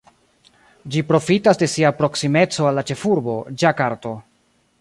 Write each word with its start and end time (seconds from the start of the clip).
Ĝi 0.95 1.03
profitas 1.11 1.61
de 1.63 1.69
sia 1.75 1.93
proksimeco 2.01 2.67
al 2.71 2.81
la 2.81 2.85
ĉefurbo, 2.93 3.37
Ĝakarto. 3.65 4.19